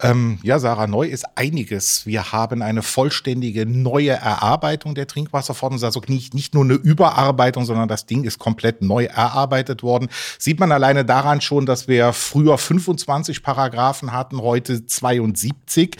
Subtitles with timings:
[0.00, 2.06] Ähm, ja, Sarah, neu ist einiges.
[2.06, 5.82] Wir haben eine vollständige neue Erarbeitung der Trinkwasserverordnung.
[5.82, 10.08] Also nicht, nicht nur eine Überarbeitung, sondern das Ding ist komplett neu erarbeitet worden.
[10.38, 15.96] Sieht man alleine daran schon, dass wir früher 25 Paragraphen hatten, heute 72.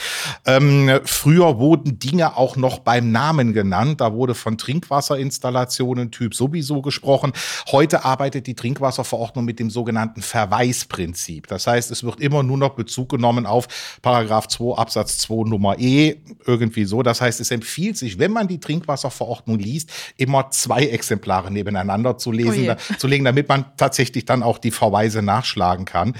[0.47, 4.01] Ähm, früher wurden Dinge auch noch beim Namen genannt.
[4.01, 7.33] Da wurde von Trinkwasserinstallationen Typ sowieso gesprochen.
[7.73, 11.48] Heute arbeitet die Trinkwasserverordnung mit dem sogenannten Verweisprinzip.
[11.48, 13.67] Das heißt, es wird immer nur noch Bezug genommen auf
[14.03, 16.17] Paragraph 2 Absatz 2 Nummer E,
[16.47, 17.03] irgendwie so.
[17.03, 22.33] Das heißt, es empfiehlt sich, wenn man die Trinkwasserverordnung liest, immer zwei Exemplare nebeneinander zu
[22.33, 26.15] lesen, Oh da, zu legen, damit man tatsächlich dann auch die Verweise nachschlagen kann.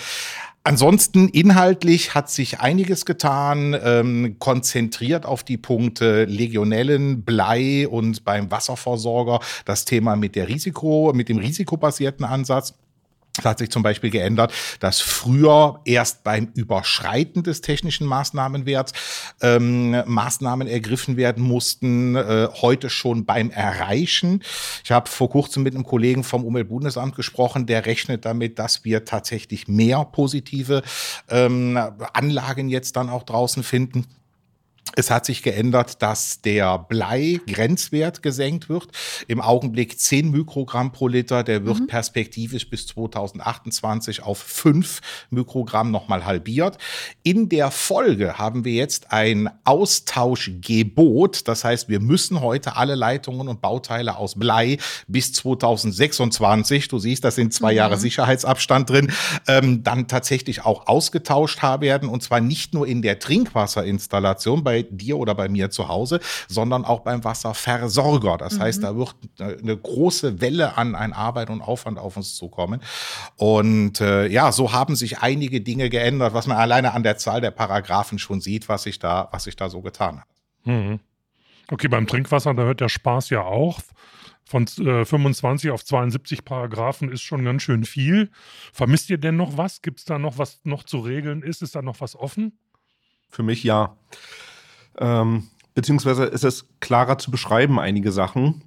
[0.69, 8.51] Ansonsten inhaltlich hat sich einiges getan, ähm, konzentriert auf die Punkte Legionellen, Blei und beim
[8.51, 12.75] Wasserversorger das Thema mit der Risiko, mit dem risikobasierten Ansatz.
[13.39, 18.93] Es hat sich zum Beispiel geändert, dass früher erst beim Überschreiten des technischen Maßnahmenwerts
[19.41, 24.43] ähm, Maßnahmen ergriffen werden mussten, äh, heute schon beim Erreichen.
[24.85, 29.05] Ich habe vor kurzem mit einem Kollegen vom Umweltbundesamt gesprochen, der rechnet damit, dass wir
[29.05, 30.83] tatsächlich mehr positive
[31.29, 31.79] ähm,
[32.13, 34.07] Anlagen jetzt dann auch draußen finden.
[34.99, 38.89] Es hat sich geändert, dass der Blei-Grenzwert gesenkt wird.
[39.29, 41.45] Im Augenblick 10 Mikrogramm pro Liter.
[41.45, 44.99] Der wird perspektivisch bis 2028 auf 5
[45.31, 46.79] Mikrogramm nochmal halbiert.
[47.23, 51.47] In der Folge haben wir jetzt ein Austauschgebot.
[51.47, 57.23] Das heißt, wir müssen heute alle Leitungen und Bauteile aus Blei bis 2026, du siehst,
[57.23, 59.13] da sind zwei Jahre Sicherheitsabstand drin,
[59.47, 62.09] ähm, dann tatsächlich auch ausgetauscht haben werden.
[62.09, 66.85] Und zwar nicht nur in der Trinkwasserinstallation bei dir oder bei mir zu Hause, sondern
[66.85, 68.39] auch beim Wasserversorger.
[68.39, 72.81] Das heißt, da wird eine große Welle an, an Arbeit und Aufwand auf uns zukommen.
[73.37, 77.41] Und äh, ja, so haben sich einige Dinge geändert, was man alleine an der Zahl
[77.41, 80.27] der Paragraphen schon sieht, was sich da, was sich da so getan hat.
[80.65, 81.01] Mhm.
[81.71, 83.81] Okay, beim Trinkwasser, da hört der Spaß ja auch.
[84.45, 88.31] Von äh, 25 auf 72 Paragraphen ist schon ganz schön viel.
[88.73, 89.83] Vermisst ihr denn noch was?
[89.83, 91.43] Gibt es da noch was noch zu regeln?
[91.43, 92.59] Ist es da noch was offen?
[93.29, 93.99] Für mich ja.
[94.99, 95.45] Ähm,
[95.75, 98.63] beziehungsweise ist es klarer zu beschreiben, einige Sachen.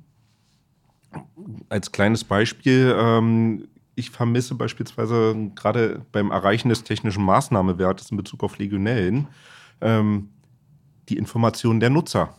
[1.69, 8.44] Als kleines Beispiel, ähm, ich vermisse beispielsweise gerade beim Erreichen des technischen Maßnahmewertes in Bezug
[8.44, 9.28] auf Legionellen
[9.81, 10.30] ähm,
[11.09, 12.34] die Informationen der Nutzer,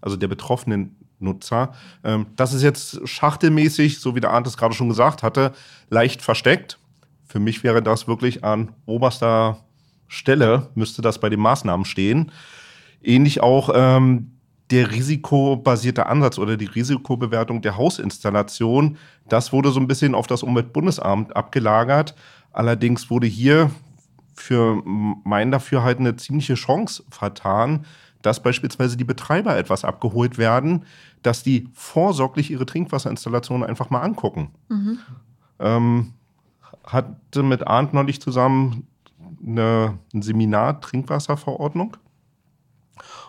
[0.00, 1.72] also der betroffenen Nutzer.
[2.02, 5.52] Ähm, das ist jetzt schachtelmäßig, so wie der Arndt es gerade schon gesagt hatte,
[5.88, 6.78] leicht versteckt.
[7.24, 9.64] Für mich wäre das wirklich an oberster
[10.08, 12.32] Stelle, müsste das bei den Maßnahmen stehen.
[13.02, 14.32] Ähnlich auch ähm,
[14.70, 18.96] der risikobasierte Ansatz oder die Risikobewertung der Hausinstallation.
[19.28, 22.14] Das wurde so ein bisschen auf das Umweltbundesamt abgelagert.
[22.52, 23.70] Allerdings wurde hier
[24.34, 27.84] für mein Dafürhalten eine ziemliche Chance vertan,
[28.22, 30.84] dass beispielsweise die Betreiber etwas abgeholt werden,
[31.22, 34.52] dass die vorsorglich ihre Trinkwasserinstallationen einfach mal angucken.
[35.58, 36.14] Ähm,
[36.84, 38.86] hatte mit Arndt neulich zusammen
[39.46, 41.96] eine, ein Seminar Trinkwasserverordnung.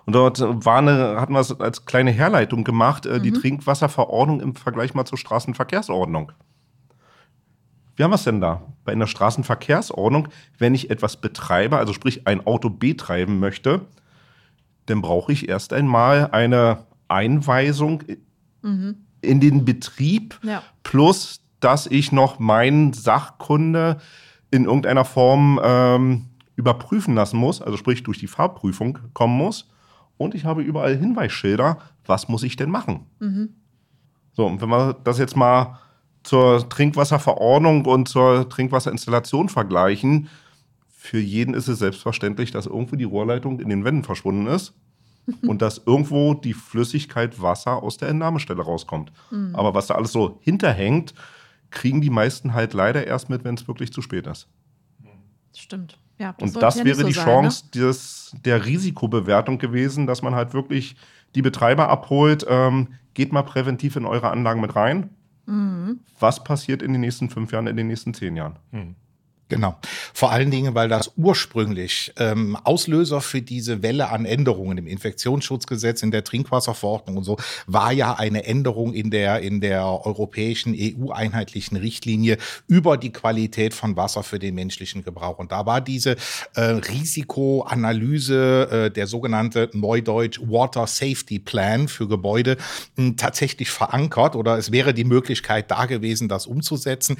[0.06, 3.36] Und dort war eine, hatten wir es als kleine Herleitung gemacht, äh, die Mhm.
[3.36, 6.32] Trinkwasserverordnung im Vergleich mal zur Straßenverkehrsordnung.
[7.96, 8.62] Wie haben wir es denn da?
[8.86, 10.28] Bei einer Straßenverkehrsordnung,
[10.58, 13.82] wenn ich etwas betreibe, also sprich ein Auto betreiben möchte,
[14.88, 18.04] dann brauche ich erst einmal eine Einweisung
[18.62, 20.64] in den Betrieb Ja.
[20.84, 23.98] plus, dass ich noch meinen Sachkunde
[24.52, 26.26] in irgendeiner Form ähm,
[26.56, 29.70] überprüfen lassen muss, also sprich durch die Fahrprüfung kommen muss.
[30.18, 33.08] Und ich habe überall Hinweisschilder, was muss ich denn machen?
[34.34, 35.80] So, und wenn wir das jetzt mal
[36.24, 40.30] zur Trinkwasserverordnung und zur Trinkwasserinstallation vergleichen,
[40.88, 44.74] für jeden ist es selbstverständlich, dass irgendwo die Rohrleitung in den Wänden verschwunden ist
[45.48, 49.12] und dass irgendwo die Flüssigkeit Wasser aus der Entnahmestelle rauskommt.
[49.54, 51.14] Aber was da alles so hinterhängt,
[51.72, 54.48] kriegen die meisten halt leider erst mit, wenn es wirklich zu spät ist.
[55.56, 55.98] Stimmt.
[56.24, 60.22] Ja, Und sollte das ja wäre so die sein, Chance des, der Risikobewertung gewesen, dass
[60.22, 60.96] man halt wirklich
[61.36, 62.46] die Betreiber abholt.
[62.48, 65.10] Ähm, geht mal präventiv in eure Anlagen mit rein.
[65.46, 66.00] Mhm.
[66.20, 68.56] Was passiert in den nächsten fünf Jahren, in den nächsten zehn Jahren?
[69.54, 69.76] Genau.
[70.14, 76.02] Vor allen Dingen, weil das ursprünglich ähm, Auslöser für diese Welle an Änderungen im Infektionsschutzgesetz,
[76.02, 81.78] in der Trinkwasserverordnung und so, war ja eine Änderung in der, in der europäischen EU-einheitlichen
[81.78, 85.38] Richtlinie über die Qualität von Wasser für den menschlichen Gebrauch.
[85.38, 86.16] Und da war diese
[86.56, 92.58] äh, Risikoanalyse, äh, der sogenannte Neudeutsch Water Safety Plan für Gebäude,
[92.96, 97.18] mh, tatsächlich verankert oder es wäre die Möglichkeit da gewesen, das umzusetzen,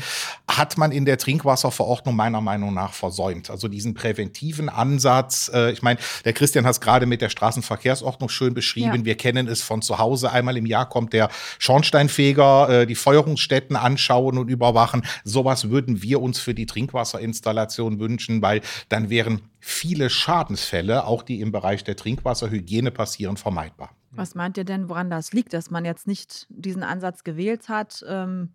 [0.48, 3.50] hat man in der Trinkwasserverordnung meiner Meinung nach versäumt.
[3.50, 8.30] Also diesen präventiven Ansatz, äh, ich meine, der Christian hat es gerade mit der Straßenverkehrsordnung
[8.30, 9.00] schön beschrieben.
[9.00, 9.06] Ja.
[9.06, 10.32] Wir kennen es von zu Hause.
[10.32, 11.28] Einmal im Jahr kommt der
[11.60, 15.04] Schornsteinfeger, äh, die Feuerungsstätten anschauen und überwachen.
[15.26, 21.42] Sowas würden wir uns für die Trinkwasserinstallation wünschen, weil dann wären viele Schadensfälle, auch die
[21.42, 23.90] im Bereich der Trinkwasserhygiene passieren, vermeidbar.
[24.12, 28.06] Was meint ihr denn, woran das liegt, dass man jetzt nicht diesen Ansatz gewählt hat?
[28.08, 28.50] Ähm,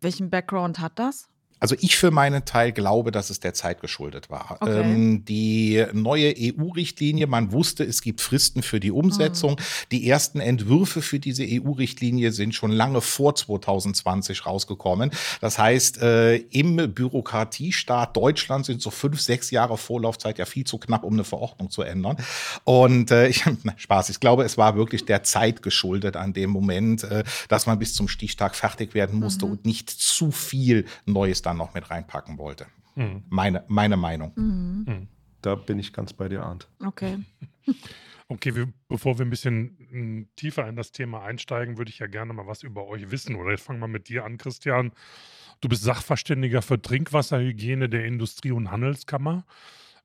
[0.00, 1.28] welchen Background hat das?
[1.62, 4.56] Also ich für meinen Teil glaube, dass es der Zeit geschuldet war.
[4.58, 4.80] Okay.
[4.80, 9.60] Ähm, die neue EU-Richtlinie, man wusste, es gibt Fristen für die Umsetzung.
[9.92, 15.12] Die ersten Entwürfe für diese EU-Richtlinie sind schon lange vor 2020 rausgekommen.
[15.40, 20.78] Das heißt, äh, im Bürokratiestaat Deutschland sind so fünf, sechs Jahre Vorlaufzeit ja viel zu
[20.78, 22.16] knapp, um eine Verordnung zu ändern.
[22.64, 26.50] Und äh, ich, na, Spaß, ich glaube, es war wirklich der Zeit geschuldet an dem
[26.50, 31.40] Moment, äh, dass man bis zum Stichtag fertig werden musste und nicht zu viel Neues
[31.52, 32.66] dann noch mit reinpacken wollte.
[32.94, 33.22] Mhm.
[33.28, 35.08] Meine, meine Meinung.
[35.42, 36.68] Da bin ich ganz bei dir, Arndt.
[36.84, 37.18] Okay.
[38.28, 42.32] Okay, wir, bevor wir ein bisschen tiefer in das Thema einsteigen, würde ich ja gerne
[42.32, 43.36] mal was über euch wissen.
[43.36, 44.92] Oder jetzt fangen wir mit dir an, Christian.
[45.60, 49.44] Du bist Sachverständiger für Trinkwasserhygiene der Industrie- und Handelskammer.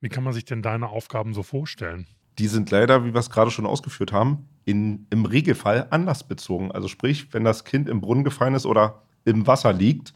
[0.02, 2.06] Wie kann man sich denn deine Aufgaben so vorstellen?
[2.38, 6.74] Die sind leider, wie wir es gerade schon ausgeführt haben, in, im Regelfall anlassbezogen.
[6.74, 10.14] Also sprich, wenn das Kind im Brunnen gefallen ist oder im Wasser liegt,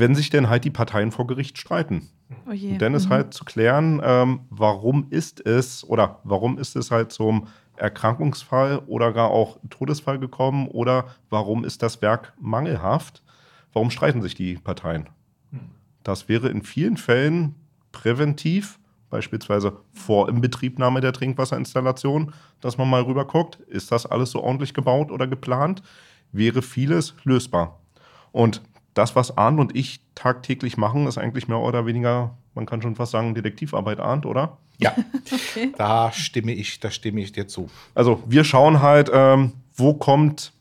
[0.00, 2.08] wenn sich dann halt die Parteien vor Gericht streiten.
[2.46, 3.10] Oh dann ist Mhm.
[3.10, 9.12] halt zu klären, ähm, warum ist es oder warum ist es halt zum Erkrankungsfall oder
[9.12, 13.22] gar auch Todesfall gekommen oder warum ist das Werk mangelhaft?
[13.72, 15.08] Warum streiten sich die Parteien?
[16.02, 17.54] Das wäre in vielen Fällen
[17.92, 18.78] präventiv,
[19.10, 24.72] beispielsweise vor Inbetriebnahme der Trinkwasserinstallation, dass man mal rüber guckt, ist das alles so ordentlich
[24.72, 25.82] gebaut oder geplant,
[26.32, 27.80] wäre vieles lösbar.
[28.32, 28.62] Und
[28.94, 32.96] das, was Arndt und ich tagtäglich machen, ist eigentlich mehr oder weniger, man kann schon
[32.96, 34.58] fast sagen, Detektivarbeit Arndt, oder?
[34.78, 34.94] Ja,
[35.32, 35.72] Okay.
[35.76, 37.68] da stimme ich, da stimme ich dir zu.
[37.94, 40.52] Also wir schauen halt, ähm, wo kommt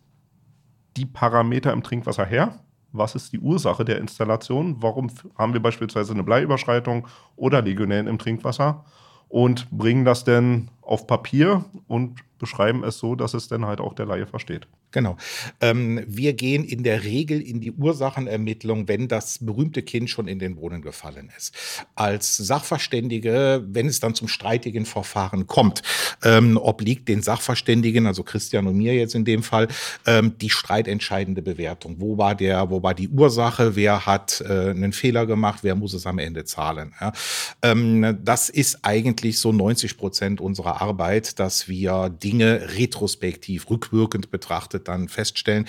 [0.97, 2.59] die Parameter im Trinkwasser her?
[2.91, 4.77] Was ist die Ursache der Installation?
[4.79, 8.83] Warum haben wir beispielsweise eine Bleiüberschreitung oder Legionellen im Trinkwasser?
[9.27, 13.93] Und bringen das denn auf Papier und beschreiben es so, dass es dann halt auch
[13.93, 14.67] der Laie versteht.
[14.91, 15.17] Genau.
[15.61, 20.39] Ähm, wir gehen in der Regel in die Ursachenermittlung, wenn das berühmte Kind schon in
[20.39, 21.53] den Brunnen gefallen ist.
[21.93, 25.83] Als Sachverständige, wenn es dann zum streitigen Verfahren kommt,
[26.23, 29.67] ähm, obliegt den Sachverständigen, also Christian und mir jetzt in dem Fall,
[30.07, 31.97] ähm, die streitentscheidende Bewertung.
[31.99, 33.75] Wo war der, wo war die Ursache?
[33.75, 35.59] Wer hat äh, einen Fehler gemacht?
[35.61, 36.95] Wer muss es am Ende zahlen?
[36.99, 37.13] Ja?
[37.61, 44.78] Ähm, das ist eigentlich so 90 Prozent unserer Arbeit, dass wir Dinge retrospektiv, rückwirkend betrachtet
[44.87, 45.67] dann feststellen.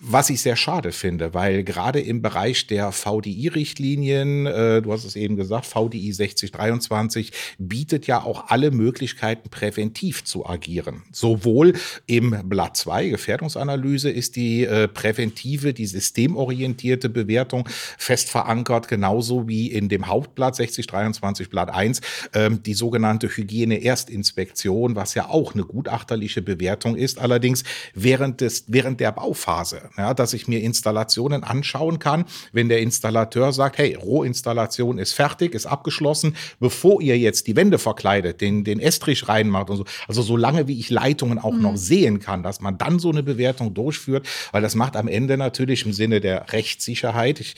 [0.00, 5.16] Was ich sehr schade finde, weil gerade im Bereich der VDI-Richtlinien, äh, du hast es
[5.16, 11.04] eben gesagt, VDI 6023 bietet ja auch alle Möglichkeiten, präventiv zu agieren.
[11.12, 11.72] Sowohl
[12.06, 19.70] im Blatt 2, Gefährdungsanalyse, ist die äh, präventive, die systemorientierte Bewertung fest verankert, genauso wie
[19.72, 22.02] in dem Hauptblatt 6023 Blatt 1
[22.34, 29.00] ähm, die sogenannte Hygiene-Erstinspektion, was ja auch eine gutachterliche Bewertung ist, allerdings während, des, während
[29.00, 34.98] der Bauphase ja, dass ich mir Installationen anschauen kann, wenn der Installateur sagt, hey, Rohinstallation
[34.98, 39.76] ist fertig, ist abgeschlossen, bevor ihr jetzt die Wände verkleidet, den, den Estrich reinmacht und
[39.76, 39.84] so.
[40.08, 41.62] Also solange wie ich Leitungen auch mhm.
[41.62, 45.36] noch sehen kann, dass man dann so eine Bewertung durchführt, weil das macht am Ende
[45.36, 47.54] natürlich im Sinne der Rechtssicherheit, ich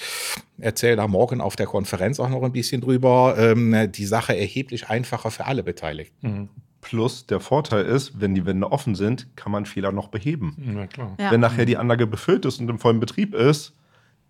[0.58, 4.88] erzähle da morgen auf der Konferenz auch noch ein bisschen drüber, ähm, die Sache erheblich
[4.88, 6.28] einfacher für alle Beteiligten.
[6.28, 6.48] Mhm.
[6.88, 10.56] Plus der Vorteil ist, wenn die Wände offen sind, kann man Fehler noch beheben.
[10.74, 11.14] Ja, klar.
[11.20, 11.30] Ja.
[11.30, 13.76] Wenn nachher die Anlage befüllt ist und im vollen Betrieb ist,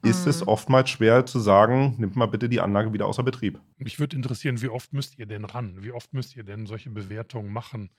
[0.02, 0.30] ist mhm.
[0.30, 3.60] es oftmals schwer zu sagen, nimmt mal bitte die Anlage wieder außer Betrieb.
[3.76, 5.84] Mich würde interessieren, wie oft müsst ihr denn ran?
[5.84, 7.90] Wie oft müsst ihr denn solche Bewertungen machen?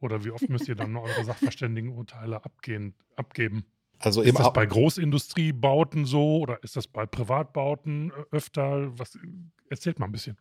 [0.00, 3.66] Oder wie oft müsst ihr dann eure Sachverständigenurteile abgehen, abgeben?
[3.98, 8.98] Also ist das bei Großindustriebauten so oder ist das bei Privatbauten öfter?
[8.98, 9.18] Was,
[9.68, 10.38] erzählt mal ein bisschen.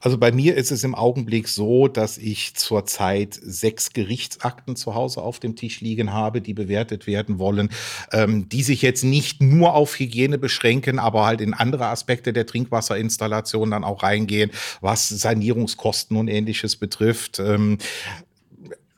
[0.00, 5.22] Also bei mir ist es im Augenblick so, dass ich zurzeit sechs Gerichtsakten zu Hause
[5.22, 7.70] auf dem Tisch liegen habe, die bewertet werden wollen,
[8.12, 12.46] ähm, die sich jetzt nicht nur auf Hygiene beschränken, aber halt in andere Aspekte der
[12.46, 14.50] Trinkwasserinstallation dann auch reingehen,
[14.80, 17.38] was Sanierungskosten und ähnliches betrifft.
[17.38, 17.78] Ähm,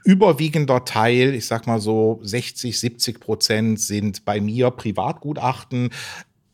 [0.04, 5.90] überwiegender Teil, ich sag mal so 60, 70 Prozent sind bei mir Privatgutachten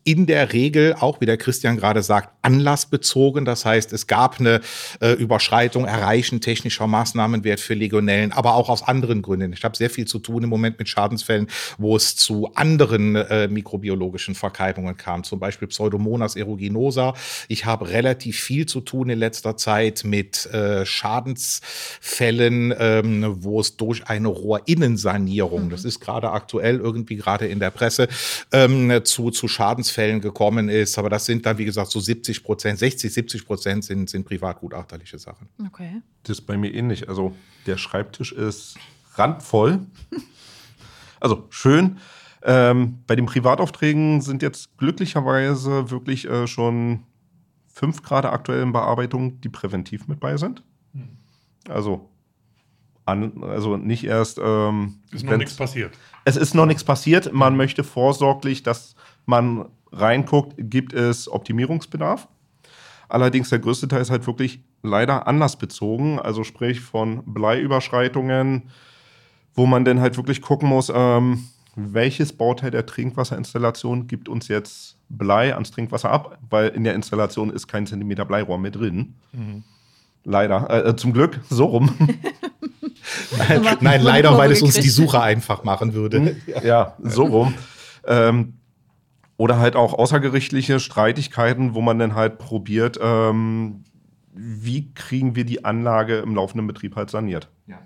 [0.05, 3.43] in der Regel auch, wie der Christian gerade sagt, anlassbezogen.
[3.43, 4.61] Das heißt, es gab eine
[5.01, 9.51] äh, Überschreitung, Erreichen technischer Maßnahmenwert für Legionellen, aber auch aus anderen Gründen.
[9.53, 11.47] Ich habe sehr viel zu tun im Moment mit Schadensfällen,
[11.77, 17.13] wo es zu anderen äh, mikrobiologischen Verkeimungen kam, zum Beispiel Pseudomonas aeruginosa.
[17.47, 23.75] Ich habe relativ viel zu tun in letzter Zeit mit äh, Schadensfällen, ähm, wo es
[23.77, 25.69] durch eine Rohrinnensanierung, mhm.
[25.71, 28.07] das ist gerade aktuell irgendwie gerade in der Presse,
[28.51, 30.97] ähm, zu, zu Schadensfällen Fällen gekommen ist.
[30.99, 35.19] Aber das sind dann, wie gesagt, so 70 Prozent, 60, 70 Prozent sind, sind privatgutachterliche
[35.19, 35.49] Sachen.
[35.65, 36.01] Okay.
[36.23, 37.09] Das ist bei mir ähnlich.
[37.09, 38.77] Also der Schreibtisch ist
[39.15, 39.79] randvoll.
[41.19, 41.97] also schön.
[42.43, 47.03] Ähm, bei den Privataufträgen sind jetzt glücklicherweise wirklich äh, schon
[47.67, 50.63] fünf Grad aktuell in Bearbeitung, die präventiv mit bei sind.
[50.93, 51.17] Hm.
[51.67, 52.09] Also,
[53.05, 54.39] an, also nicht erst.
[54.41, 55.97] Ähm, ist noch nichts passiert.
[56.23, 57.33] Es ist noch nichts passiert.
[57.33, 62.27] Man möchte vorsorglich, dass man reinguckt, gibt es Optimierungsbedarf.
[63.07, 68.63] Allerdings der größte Teil ist halt wirklich leider anlassbezogen, also sprich von Bleiüberschreitungen,
[69.53, 74.97] wo man dann halt wirklich gucken muss, ähm, welches Bauteil der Trinkwasserinstallation gibt uns jetzt
[75.09, 79.15] Blei ans Trinkwasser ab, weil in der Installation ist kein Zentimeter Bleirohr mehr drin.
[79.33, 79.63] Mhm.
[80.23, 81.93] Leider, äh, äh zum Glück, so rum.
[83.37, 86.37] nein, nein leider, weil es uns die Suche einfach machen würde.
[86.63, 87.53] Ja, so rum.
[88.07, 88.53] Ähm,
[89.37, 93.83] oder halt auch außergerichtliche Streitigkeiten, wo man dann halt probiert, ähm,
[94.33, 97.49] wie kriegen wir die Anlage im laufenden Betrieb halt saniert.
[97.67, 97.79] Ja.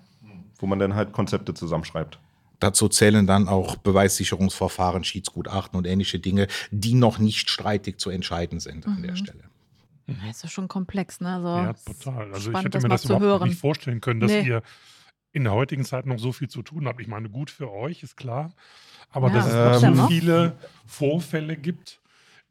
[0.58, 2.20] Wo man dann halt Konzepte zusammenschreibt.
[2.60, 8.60] Dazu zählen dann auch Beweissicherungsverfahren, Schiedsgutachten und ähnliche Dinge, die noch nicht streitig zu entscheiden
[8.60, 8.94] sind mhm.
[8.94, 9.18] an der mhm.
[9.18, 9.44] Stelle.
[10.08, 11.36] Das ist ja schon komplex, ne?
[11.36, 12.34] Also ja, total.
[12.34, 13.50] Also spannend, ich hätte mir das überhaupt hören.
[13.50, 14.42] nicht vorstellen können, dass nee.
[14.42, 14.64] ihr
[15.32, 17.00] in der heutigen Zeit noch so viel zu tun habt.
[17.00, 18.52] Ich meine, gut für euch, ist klar.
[19.12, 22.00] Aber ja, dass es ähm, so viele Vorfälle gibt,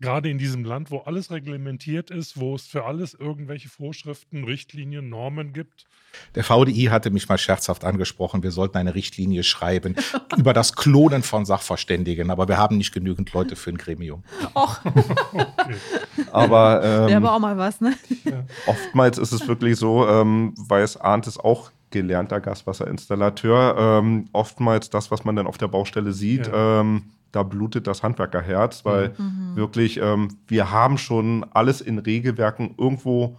[0.00, 5.08] gerade in diesem Land, wo alles reglementiert ist, wo es für alles irgendwelche Vorschriften, Richtlinien,
[5.08, 5.86] Normen gibt.
[6.34, 9.94] Der VDI hatte mich mal scherzhaft angesprochen, wir sollten eine Richtlinie schreiben
[10.36, 14.24] über das Klonen von Sachverständigen, aber wir haben nicht genügend Leute für ein Gremium.
[14.54, 14.80] Och.
[15.32, 15.76] okay.
[16.32, 17.94] Aber ähm, wäre aber auch mal was, ne?
[18.24, 18.44] Ja.
[18.66, 23.76] Oftmals ist es wirklich so, ähm, weil es ahnt es auch gelernter Gaswasserinstallateur.
[23.78, 26.80] Ähm, oftmals das, was man dann auf der Baustelle sieht, ja.
[26.80, 29.54] ähm, da blutet das Handwerkerherz, weil mhm.
[29.54, 33.36] wirklich, ähm, wir haben schon alles in Regelwerken irgendwo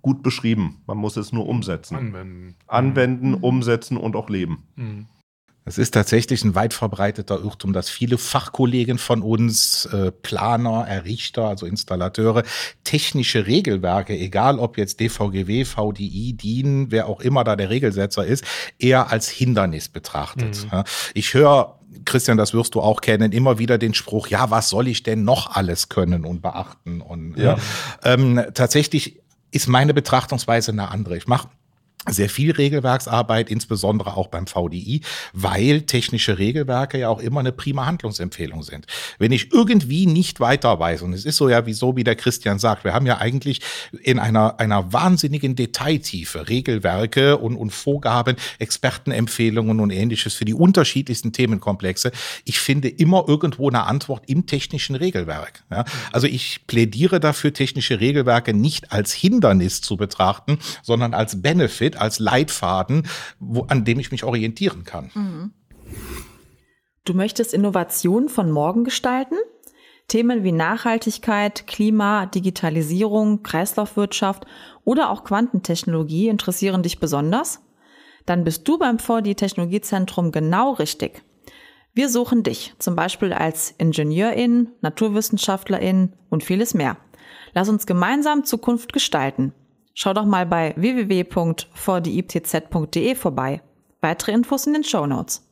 [0.00, 0.82] gut beschrieben.
[0.86, 1.96] Man muss es nur umsetzen.
[1.96, 2.54] Anwenden.
[2.66, 3.36] Anwenden, mhm.
[3.36, 4.64] umsetzen und auch leben.
[4.76, 5.06] Mhm.
[5.64, 11.46] Es ist tatsächlich ein weit verbreiteter Irrtum, dass viele Fachkollegen von uns, äh, Planer, Errichter,
[11.46, 12.42] also Installateure,
[12.84, 18.44] technische Regelwerke, egal ob jetzt DVGW, VDI, DIN, wer auch immer da der Regelsetzer ist,
[18.78, 20.66] eher als Hindernis betrachtet.
[20.70, 20.82] Mhm.
[21.14, 24.88] Ich höre Christian, das wirst du auch kennen, immer wieder den Spruch, ja, was soll
[24.88, 27.00] ich denn noch alles können und beachten?
[27.00, 27.56] Und ja.
[28.02, 31.16] ähm, tatsächlich ist meine Betrachtungsweise eine andere.
[31.16, 31.48] Ich mache
[32.10, 37.86] sehr viel Regelwerksarbeit, insbesondere auch beim VDI, weil technische Regelwerke ja auch immer eine prima
[37.86, 38.86] Handlungsempfehlung sind.
[39.18, 42.58] Wenn ich irgendwie nicht weiter weiß, und es ist so ja, wieso, wie der Christian
[42.58, 43.60] sagt, wir haben ja eigentlich
[44.02, 51.32] in einer, einer wahnsinnigen Detailtiefe Regelwerke und, und Vorgaben, Expertenempfehlungen und ähnliches für die unterschiedlichsten
[51.32, 52.10] Themenkomplexe.
[52.44, 55.62] Ich finde immer irgendwo eine Antwort im technischen Regelwerk.
[55.70, 55.84] Ja?
[56.10, 62.00] Also ich plädiere dafür, technische Regelwerke nicht als Hindernis zu betrachten, sondern als Benefit, Bild
[62.00, 63.06] als Leitfaden,
[63.38, 65.52] wo, an dem ich mich orientieren kann.
[67.04, 69.36] Du möchtest Innovation von morgen gestalten?
[70.08, 74.46] Themen wie Nachhaltigkeit, Klima, Digitalisierung, Kreislaufwirtschaft
[74.84, 77.60] oder auch Quantentechnologie interessieren dich besonders?
[78.26, 81.22] Dann bist du beim 4D Technologiezentrum genau richtig.
[81.94, 86.96] Wir suchen dich, zum Beispiel als Ingenieurin, Naturwissenschaftlerin und vieles mehr.
[87.52, 89.52] Lass uns gemeinsam Zukunft gestalten.
[89.94, 93.60] Schau doch mal bei www.vdiiptz.de vorbei.
[94.00, 95.46] Weitere Infos in den Show Notes.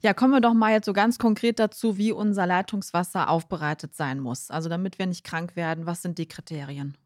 [0.00, 4.18] Ja, kommen wir doch mal jetzt so ganz konkret dazu, wie unser Leitungswasser aufbereitet sein
[4.18, 4.50] muss.
[4.50, 6.96] Also damit wir nicht krank werden, was sind die Kriterien?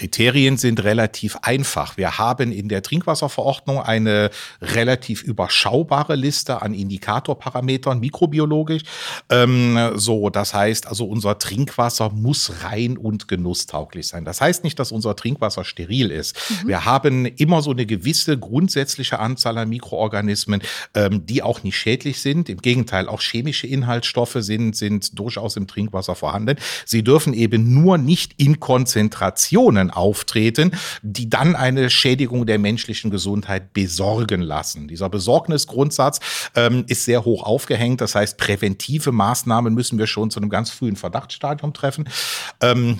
[0.00, 1.98] Kriterien sind relativ einfach.
[1.98, 4.30] Wir haben in der Trinkwasserverordnung eine
[4.62, 8.84] relativ überschaubare Liste an Indikatorparametern, mikrobiologisch.
[9.28, 14.24] Ähm, so, das heißt also, unser Trinkwasser muss rein und genusstauglich sein.
[14.24, 16.34] Das heißt nicht, dass unser Trinkwasser steril ist.
[16.48, 16.68] Mhm.
[16.68, 20.62] Wir haben immer so eine gewisse grundsätzliche Anzahl an Mikroorganismen,
[20.94, 22.48] ähm, die auch nicht schädlich sind.
[22.48, 26.56] Im Gegenteil, auch chemische Inhaltsstoffe sind, sind durchaus im Trinkwasser vorhanden.
[26.86, 33.72] Sie dürfen eben nur nicht in Konzentrationen Auftreten, die dann eine Schädigung der menschlichen Gesundheit
[33.72, 34.88] besorgen lassen.
[34.88, 36.20] Dieser Besorgnisgrundsatz
[36.54, 38.00] ähm, ist sehr hoch aufgehängt.
[38.00, 42.08] Das heißt, präventive Maßnahmen müssen wir schon zu einem ganz frühen Verdachtsstadium treffen.
[42.60, 42.98] Ähm,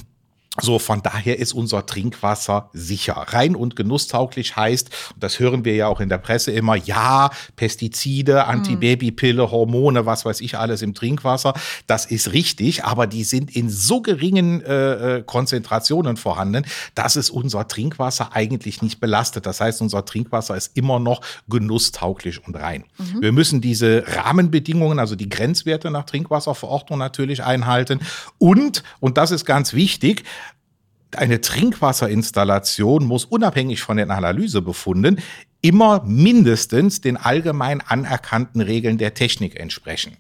[0.58, 3.12] so, von daher ist unser Trinkwasser sicher.
[3.14, 7.30] Rein und genusstauglich heißt, und das hören wir ja auch in der Presse immer, ja,
[7.54, 11.54] Pestizide, Antibabypille, Hormone, was weiß ich alles im Trinkwasser.
[11.86, 16.66] Das ist richtig, aber die sind in so geringen äh, äh, Konzentrationen vorhanden,
[16.96, 19.46] dass es unser Trinkwasser eigentlich nicht belastet.
[19.46, 22.84] Das heißt, unser Trinkwasser ist immer noch genusstauglich und rein.
[22.98, 23.22] Mhm.
[23.22, 28.00] Wir müssen diese Rahmenbedingungen, also die Grenzwerte nach Trinkwasserverordnung natürlich einhalten.
[28.38, 30.24] Und, und das ist ganz wichtig,
[31.16, 35.20] eine Trinkwasserinstallation muss unabhängig von den Analysebefunden
[35.62, 40.16] immer mindestens den allgemein anerkannten Regeln der Technik entsprechen.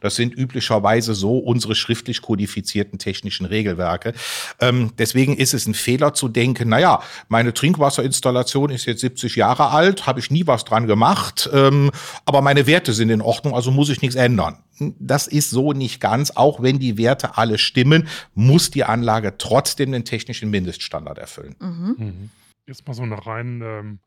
[0.00, 4.12] Das sind üblicherweise so unsere schriftlich kodifizierten technischen Regelwerke.
[4.60, 9.70] Ähm, deswegen ist es ein Fehler zu denken, naja, meine Trinkwasserinstallation ist jetzt 70 Jahre
[9.70, 11.90] alt, habe ich nie was dran gemacht, ähm,
[12.24, 14.58] aber meine Werte sind in Ordnung, also muss ich nichts ändern.
[14.98, 16.32] Das ist so nicht ganz.
[16.32, 21.56] Auch wenn die Werte alle stimmen, muss die Anlage trotzdem den technischen Mindeststandard erfüllen.
[21.60, 21.94] Mhm.
[21.98, 22.30] mhm.
[22.66, 23.98] Jetzt mal so eine rein ähm,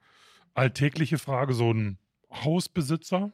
[0.56, 2.00] alltägliche Frage, so ein
[2.32, 3.32] Hausbesitzer.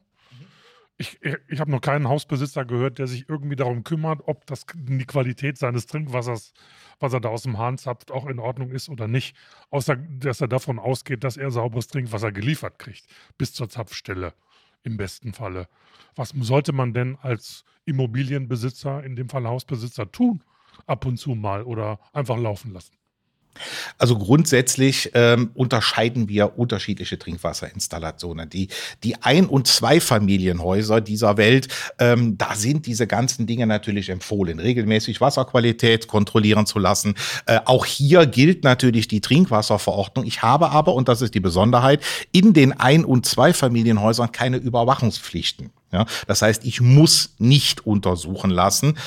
[0.98, 5.06] Ich, ich habe noch keinen Hausbesitzer gehört, der sich irgendwie darum kümmert, ob das, die
[5.06, 6.54] Qualität seines Trinkwassers,
[7.00, 9.36] was er da aus dem Hahn zapft, auch in Ordnung ist oder nicht.
[9.72, 13.08] Außer, dass er davon ausgeht, dass er sauberes Trinkwasser geliefert kriegt,
[13.38, 14.36] bis zur Zapfstelle
[14.84, 15.68] im besten Falle.
[16.16, 20.44] Was sollte man denn als Immobilienbesitzer, in dem Fall Hausbesitzer, tun?
[20.86, 23.01] Ab und zu mal oder einfach laufen lassen?
[23.98, 28.50] Also grundsätzlich ähm, unterscheiden wir unterschiedliche Trinkwasserinstallationen.
[28.50, 28.70] Die,
[29.04, 31.68] die Ein- und Zweifamilienhäuser dieser Welt,
[32.00, 34.60] ähm, da sind diese ganzen Dinge natürlich empfohlen.
[34.60, 37.16] Regelmäßig Wasserqualität kontrollieren zu lassen.
[37.46, 40.26] Äh, auch hier gilt natürlich die Trinkwasserverordnung.
[40.26, 45.72] Ich habe aber, und das ist die Besonderheit, in den Ein- und Zweifamilienhäusern keine Überwachungspflichten.
[45.92, 48.98] Ja, das heißt, ich muss nicht untersuchen lassen,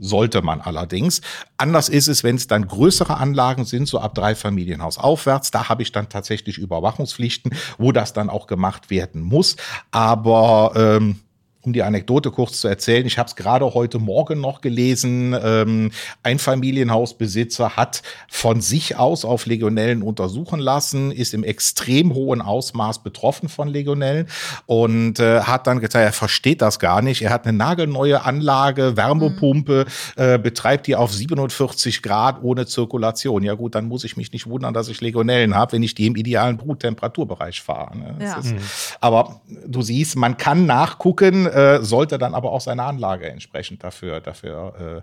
[0.00, 1.20] sollte man allerdings.
[1.56, 5.50] Anders ist es, wenn es dann größere Anlagen sind, so ab drei Familienhaus aufwärts.
[5.50, 9.56] Da habe ich dann tatsächlich Überwachungspflichten, wo das dann auch gemacht werden muss.
[9.90, 11.20] Aber ähm,
[11.68, 15.36] um die Anekdote kurz zu erzählen, ich habe es gerade heute Morgen noch gelesen.
[15.40, 15.90] Ähm,
[16.22, 23.02] ein Familienhausbesitzer hat von sich aus auf Legionellen untersuchen lassen, ist im extrem hohen Ausmaß
[23.02, 24.28] betroffen von Legionellen
[24.64, 27.20] und äh, hat dann gesagt, er versteht das gar nicht.
[27.20, 29.84] Er hat eine nagelneue Anlage, Wärmepumpe,
[30.16, 30.22] mhm.
[30.22, 33.42] äh, betreibt die auf 47 Grad ohne Zirkulation.
[33.42, 36.06] Ja gut, dann muss ich mich nicht wundern, dass ich Legionellen habe, wenn ich die
[36.06, 37.98] im idealen Bruttemperaturbereich fahre.
[37.98, 38.14] Ne?
[38.22, 38.38] Ja.
[38.38, 38.58] Ist, mhm.
[39.00, 44.20] Aber du siehst, man kann nachgucken, äh, sollte dann aber auch seine Anlage entsprechend dafür,
[44.20, 45.02] dafür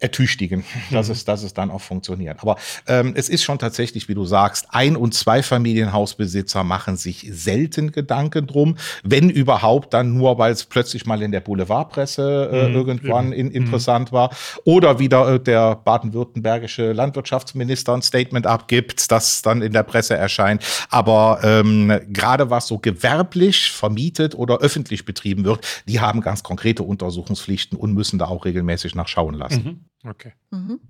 [0.00, 1.12] ertüchtigen, dass, mhm.
[1.12, 2.38] es, dass es dann auch funktioniert.
[2.40, 7.92] Aber ähm, es ist schon tatsächlich, wie du sagst, Ein- und Zweifamilienhausbesitzer machen sich selten
[7.92, 12.74] Gedanken drum, wenn überhaupt dann nur, weil es plötzlich mal in der Boulevardpresse äh, mhm,
[12.74, 14.16] irgendwann in, interessant mhm.
[14.16, 14.30] war
[14.64, 20.64] oder wieder äh, der baden-württembergische Landwirtschaftsminister ein Statement abgibt, das dann in der Presse erscheint.
[20.88, 26.82] Aber ähm, gerade was so gewerblich vermietet oder öffentlich betrieben wird, die haben ganz konkrete
[26.82, 29.89] Untersuchungspflichten und müssen da auch regelmäßig nachschauen lassen.
[30.04, 30.32] Okay.
[30.50, 30.80] Mhm.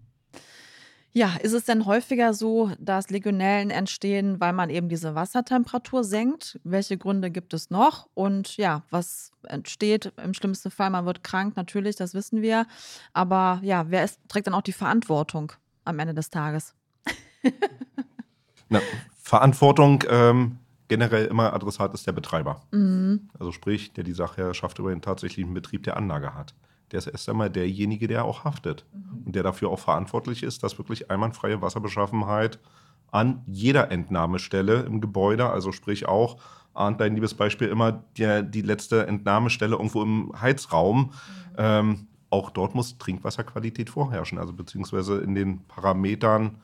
[1.12, 6.60] Ja, ist es denn häufiger so, dass Legionellen entstehen, weil man eben diese Wassertemperatur senkt?
[6.62, 8.08] Welche Gründe gibt es noch?
[8.14, 10.90] Und ja, was entsteht im schlimmsten Fall?
[10.90, 12.64] Man wird krank, natürlich, das wissen wir.
[13.12, 15.52] Aber ja, wer ist, trägt dann auch die Verantwortung
[15.84, 16.76] am Ende des Tages?
[18.68, 18.80] Na,
[19.20, 22.62] Verantwortung ähm, generell immer Adressat ist der Betreiber.
[22.70, 23.30] Mhm.
[23.36, 26.54] Also sprich, der die Sachherrschaft über den tatsächlichen Betrieb der Anlage hat
[26.92, 29.26] der ist erst einmal derjenige, der auch haftet mhm.
[29.26, 32.58] und der dafür auch verantwortlich ist, dass wirklich einwandfreie Wasserbeschaffenheit
[33.10, 36.40] an jeder Entnahmestelle im Gebäude, also sprich auch,
[36.74, 40.98] ahnt dein liebes Beispiel immer die, die letzte Entnahmestelle irgendwo im Heizraum.
[40.98, 41.10] Mhm.
[41.58, 46.58] Ähm, auch dort muss Trinkwasserqualität vorherrschen, also beziehungsweise in den Parametern,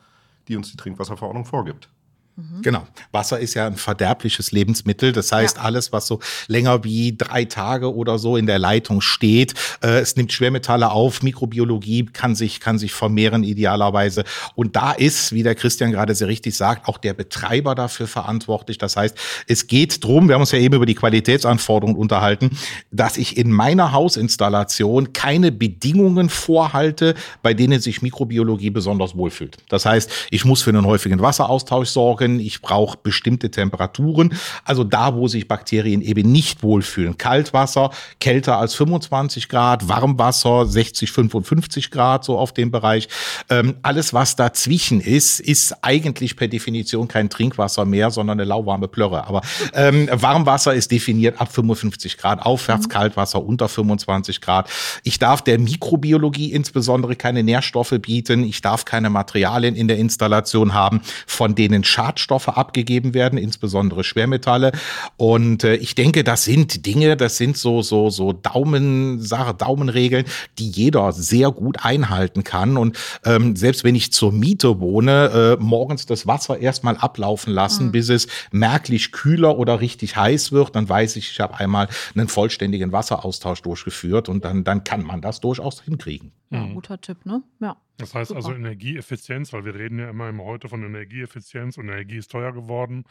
[0.47, 1.89] die uns die Trinkwasserverordnung vorgibt.
[2.37, 2.61] Mhm.
[2.61, 2.87] Genau.
[3.11, 5.11] Wasser ist ja ein verderbliches Lebensmittel.
[5.11, 5.63] Das heißt, ja.
[5.63, 10.15] alles, was so länger wie drei Tage oder so in der Leitung steht, äh, es
[10.15, 14.23] nimmt Schwermetalle auf, Mikrobiologie kann sich, kann sich vermehren idealerweise.
[14.53, 18.77] Und da ist, wie der Christian gerade sehr richtig sagt, auch der Betreiber dafür verantwortlich.
[18.77, 22.51] Das heißt, es geht drum, wir haben uns ja eben über die Qualitätsanforderungen unterhalten,
[22.91, 29.57] dass ich in meiner Hausinstallation keine Bedingungen vorhalte, bei denen sich Mikrobiologie besonders wohlfühlt.
[29.69, 32.39] Das heißt, ich muss für einen häufigen Wasseraustausch sorgen, können.
[32.39, 34.33] Ich brauche bestimmte Temperaturen.
[34.65, 37.17] Also da, wo sich Bakterien eben nicht wohlfühlen.
[37.17, 43.07] Kaltwasser kälter als 25 Grad, Warmwasser 60, 55 Grad, so auf dem Bereich.
[43.49, 48.87] Ähm, alles, was dazwischen ist, ist eigentlich per Definition kein Trinkwasser mehr, sondern eine lauwarme
[48.87, 49.25] Plörre.
[49.27, 49.41] Aber
[49.73, 52.91] ähm, Warmwasser ist definiert ab 55 Grad aufwärts, mhm.
[52.91, 54.69] Kaltwasser unter 25 Grad.
[55.03, 58.43] Ich darf der Mikrobiologie insbesondere keine Nährstoffe bieten.
[58.43, 64.03] Ich darf keine Materialien in der Installation haben, von denen Schad Schadstoffe abgegeben werden, insbesondere
[64.03, 64.71] Schwermetalle.
[65.17, 69.23] Und äh, ich denke, das sind Dinge, das sind so, so, so Daumen,
[69.57, 70.25] Daumenregeln,
[70.57, 72.77] die jeder sehr gut einhalten kann.
[72.77, 77.87] Und ähm, selbst wenn ich zur Miete wohne, äh, morgens das Wasser erstmal ablaufen lassen,
[77.87, 77.91] mhm.
[77.91, 82.27] bis es merklich kühler oder richtig heiß wird, dann weiß ich, ich habe einmal einen
[82.27, 86.31] vollständigen Wasseraustausch durchgeführt und dann, dann kann man das durchaus hinkriegen.
[86.49, 86.75] Ja, mhm.
[86.75, 87.43] guter Tipp, ne?
[87.59, 87.77] Ja.
[87.97, 88.55] Das heißt also Super.
[88.55, 93.05] also Energieeffizienz, weil wir reden ja immer heute von Energieeffizienz und Energie ist teuer geworden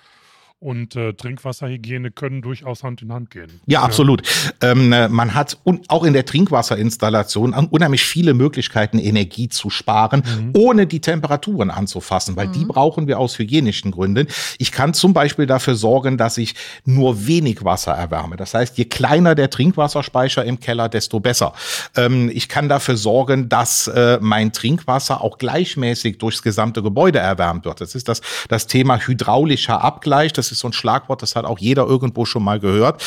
[0.58, 3.60] und äh, Trinkwasserhygiene können durchaus Hand in Hand gehen.
[3.66, 4.22] Ja, absolut.
[4.62, 10.22] Ähm, äh, man hat un auch in der Trinkwasserinstallation unheimlich viele Möglichkeiten, Energie zu sparen,
[10.24, 10.52] mhm.
[10.54, 12.52] ohne die Temperaturen anzufassen, weil mhm.
[12.52, 14.28] die brauchen wir aus hygienischen Gründen.
[14.58, 16.54] Ich kann zum Beispiel dafür sorgen, dass ich
[16.86, 18.36] nur wenig Wasser erwärme.
[18.36, 21.52] Das heißt, je kleiner der Trinkwasserspeicher im Keller, desto besser.
[21.96, 27.66] Ähm, ich kann dafür sorgen, dass äh, mein Trinkwasser auch gleichmäßig durchs gesamte Gebäude erwärmt
[27.66, 27.82] wird.
[27.82, 30.32] Das ist das, das Thema hydraulischer Abgleich.
[30.32, 33.02] Das das ist so ein Schlagwort, das hat auch jeder irgendwo schon mal gehört.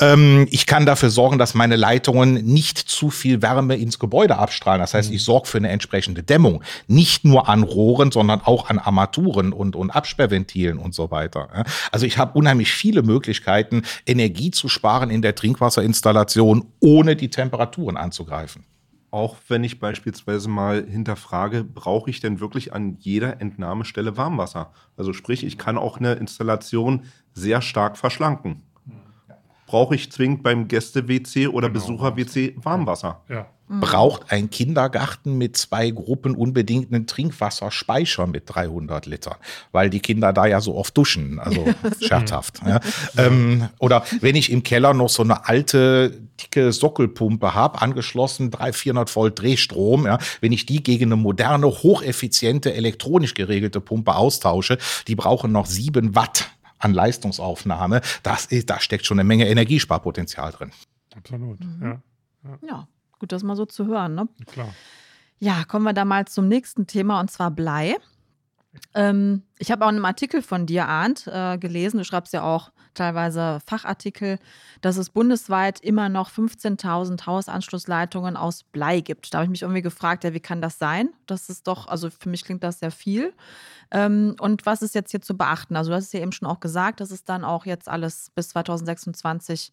[0.00, 4.80] Ähm, ich kann dafür sorgen, dass meine Leitungen nicht zu viel Wärme ins Gebäude abstrahlen.
[4.80, 5.16] Das heißt, mhm.
[5.16, 6.62] ich sorge für eine entsprechende Dämmung.
[6.86, 11.64] Nicht nur an Rohren, sondern auch an Armaturen und, und Absperrventilen und so weiter.
[11.92, 17.96] Also ich habe unheimlich viele Möglichkeiten, Energie zu sparen in der Trinkwasserinstallation, ohne die Temperaturen
[17.96, 18.64] anzugreifen
[19.10, 24.72] auch wenn ich beispielsweise mal hinterfrage, brauche ich denn wirklich an jeder Entnahmestelle Warmwasser?
[24.96, 28.62] Also sprich, ich kann auch eine Installation sehr stark verschlanken.
[29.70, 31.80] Brauche ich zwingend beim Gäste-WC oder genau.
[31.80, 33.22] Besucher-WC Warmwasser?
[33.28, 33.46] Ja.
[33.68, 33.78] Mhm.
[33.78, 39.36] Braucht ein Kindergarten mit zwei Gruppen unbedingt einen Trinkwasserspeicher mit 300 Litern,
[39.70, 41.64] weil die Kinder da ja so oft duschen, also
[42.00, 42.60] scherzhaft.
[42.66, 42.80] Ja.
[43.16, 48.74] Ähm, oder wenn ich im Keller noch so eine alte, dicke Sockelpumpe habe, angeschlossen, 300,
[48.74, 54.78] 400 Volt Drehstrom, ja, wenn ich die gegen eine moderne, hocheffiziente, elektronisch geregelte Pumpe austausche,
[55.06, 58.00] die brauchen noch 7 Watt an Leistungsaufnahme.
[58.22, 60.72] Das ist, da steckt schon eine Menge Energiesparpotenzial drin.
[61.14, 61.82] Absolut, mhm.
[61.82, 62.02] ja.
[62.44, 62.58] ja.
[62.68, 62.88] ja.
[63.18, 64.28] Gut, das mal so zu hören, ne?
[64.46, 64.74] Klar.
[65.38, 67.96] Ja, kommen wir da mal zum nächsten Thema und zwar Blei.
[68.94, 72.42] Ähm, ich habe auch in einem Artikel von dir, Arndt, äh, gelesen, du schreibst ja
[72.42, 74.38] auch teilweise Fachartikel,
[74.80, 79.32] dass es bundesweit immer noch 15.000 Hausanschlussleitungen aus Blei gibt.
[79.32, 81.10] Da habe ich mich irgendwie gefragt, ja, wie kann das sein?
[81.26, 83.32] Das ist doch, also für mich klingt das sehr viel.
[83.90, 85.76] Ähm, und was ist jetzt hier zu beachten?
[85.76, 88.30] Also du hast es ja eben schon auch gesagt, dass es dann auch jetzt alles
[88.34, 89.72] bis 2026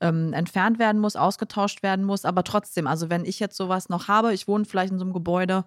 [0.00, 2.24] ähm, entfernt werden muss, ausgetauscht werden muss.
[2.24, 5.12] Aber trotzdem, also wenn ich jetzt sowas noch habe, ich wohne vielleicht in so einem
[5.12, 5.64] Gebäude,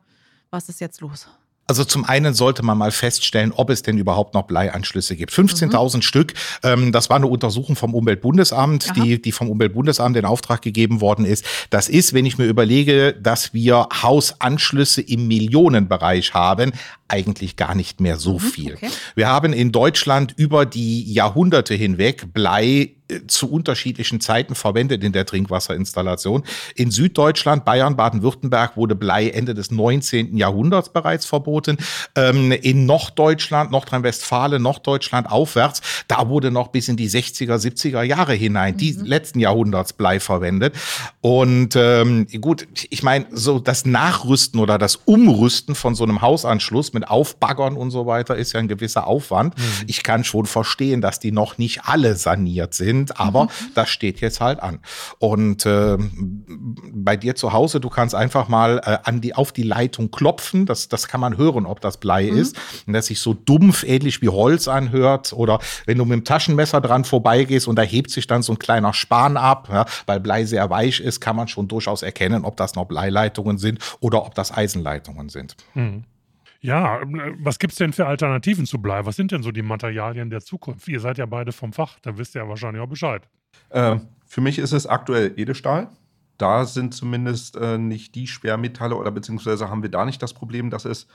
[0.49, 1.27] was ist jetzt los?
[1.65, 5.31] Also zum einen sollte man mal feststellen, ob es denn überhaupt noch Bleianschlüsse gibt.
[5.31, 6.01] 15.000 mhm.
[6.01, 10.99] Stück, ähm, das war eine Untersuchung vom Umweltbundesamt, die, die vom Umweltbundesamt in Auftrag gegeben
[10.99, 11.45] worden ist.
[11.69, 16.73] Das ist, wenn ich mir überlege, dass wir Hausanschlüsse im Millionenbereich haben,
[17.07, 18.73] eigentlich gar nicht mehr so mhm, viel.
[18.75, 18.89] Okay.
[19.15, 22.95] Wir haben in Deutschland über die Jahrhunderte hinweg Blei
[23.27, 26.43] zu unterschiedlichen Zeiten verwendet in der Trinkwasserinstallation.
[26.75, 30.37] In Süddeutschland, Bayern, Baden-Württemberg wurde Blei Ende des 19.
[30.37, 31.77] Jahrhunderts bereits verboten.
[32.15, 38.33] Ähm, in Norddeutschland, Nordrhein-Westfalen, Norddeutschland aufwärts, da wurde noch bis in die 60er, 70er Jahre
[38.33, 38.77] hinein, mhm.
[38.77, 40.75] die letzten Jahrhunderts Blei verwendet.
[41.21, 46.93] Und ähm, gut, ich meine, so das Nachrüsten oder das Umrüsten von so einem Hausanschluss
[46.93, 49.57] mit Aufbaggern und so weiter ist ja ein gewisser Aufwand.
[49.57, 49.63] Mhm.
[49.87, 53.49] Ich kann schon verstehen, dass die noch nicht alle saniert sind sind, aber mhm.
[53.75, 54.79] das steht jetzt halt an.
[55.19, 55.97] Und äh,
[56.91, 60.65] bei dir zu Hause, du kannst einfach mal äh, an die, auf die Leitung klopfen.
[60.65, 62.37] Das, das kann man hören, ob das Blei mhm.
[62.37, 62.55] ist.
[62.87, 65.33] Und das sich so dumpf, ähnlich wie Holz anhört.
[65.33, 68.59] Oder wenn du mit dem Taschenmesser dran vorbeigehst und da hebt sich dann so ein
[68.59, 72.57] kleiner Span ab, ja, weil Blei sehr weich ist, kann man schon durchaus erkennen, ob
[72.57, 75.55] das noch Bleileitungen sind oder ob das Eisenleitungen sind.
[75.73, 76.05] Mhm.
[76.63, 79.05] Ja, ähm, was gibt es denn für Alternativen zu Blei?
[79.05, 80.87] Was sind denn so die Materialien der Zukunft?
[80.87, 83.27] Ihr seid ja beide vom Fach, da wisst ihr ja wahrscheinlich auch Bescheid.
[83.69, 85.89] Äh, für mich ist es aktuell Edelstahl.
[86.37, 90.69] Da sind zumindest äh, nicht die Schwermetalle oder beziehungsweise haben wir da nicht das Problem,
[90.69, 91.07] dass es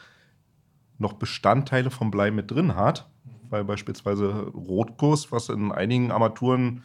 [0.99, 3.09] noch Bestandteile vom Blei mit drin hat,
[3.49, 6.83] weil beispielsweise Rotguss, was in einigen Armaturen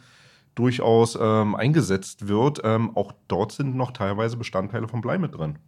[0.54, 5.58] durchaus ähm, eingesetzt wird, ähm, auch dort sind noch teilweise Bestandteile vom Blei mit drin.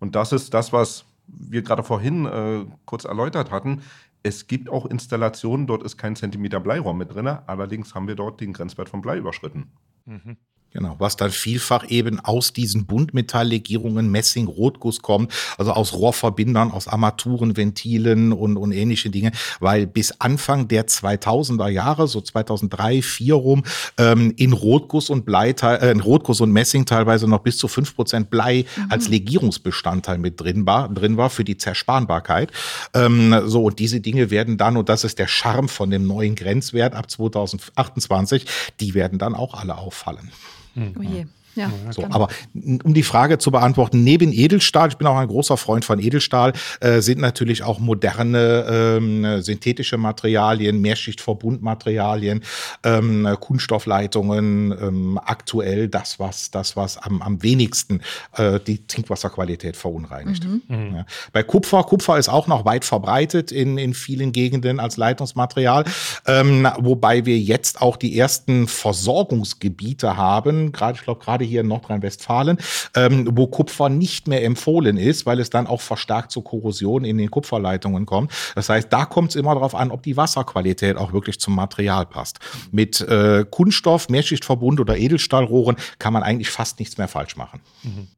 [0.00, 3.82] Und das ist das, was wir gerade vorhin äh, kurz erläutert hatten,
[4.22, 8.40] es gibt auch Installationen, dort ist kein Zentimeter Bleiraum mit drin, allerdings haben wir dort
[8.40, 9.70] den Grenzwert von Blei überschritten.
[10.04, 10.36] Mhm.
[10.76, 16.86] Genau, was dann vielfach eben aus diesen Buntmetalllegierungen, Messing, Rotguss kommt, also aus Rohrverbindern, aus
[16.86, 23.62] Armaturenventilen und, und ähnliche Dinge, weil bis Anfang der 2000er Jahre, so 2003, 2004 rum,
[23.96, 27.96] ähm, in Rotguss und Blei, äh, in Rotguss und Messing teilweise noch bis zu fünf
[27.96, 28.90] Prozent Blei mhm.
[28.90, 32.52] als Legierungsbestandteil mit drin war, drin war für die Zersparbarkeit.
[32.92, 36.34] Ähm, so, und diese Dinge werden dann, und das ist der Charme von dem neuen
[36.34, 38.44] Grenzwert ab 2028,
[38.78, 40.30] die werden dann auch alle auffallen.
[40.76, 40.92] Mhm.
[40.98, 41.26] Oh je.
[41.56, 45.56] Ja, so, aber um die Frage zu beantworten, neben Edelstahl, ich bin auch ein großer
[45.56, 52.42] Freund von Edelstahl, äh, sind natürlich auch moderne ähm, synthetische Materialien, Mehrschichtverbundmaterialien,
[52.84, 58.02] ähm, Kunststoffleitungen ähm, aktuell das, was, das, was am, am wenigsten
[58.36, 60.44] äh, die Trinkwasserqualität verunreinigt.
[60.44, 60.62] Mhm.
[60.68, 60.96] Mhm.
[60.96, 61.06] Ja.
[61.32, 65.84] Bei Kupfer, Kupfer ist auch noch weit verbreitet in, in vielen Gegenden als Leitungsmaterial,
[66.26, 71.68] ähm, wobei wir jetzt auch die ersten Versorgungsgebiete haben, gerade, ich glaube, gerade hier in
[71.68, 72.58] Nordrhein-Westfalen,
[72.94, 77.18] ähm, wo Kupfer nicht mehr empfohlen ist, weil es dann auch verstärkt zur Korrosion in
[77.18, 78.32] den Kupferleitungen kommt.
[78.54, 82.06] Das heißt, da kommt es immer darauf an, ob die Wasserqualität auch wirklich zum Material
[82.06, 82.38] passt.
[82.70, 87.60] Mit äh, Kunststoff, Mehrschichtverbund oder Edelstahlrohren kann man eigentlich fast nichts mehr falsch machen.
[87.82, 88.08] Mhm.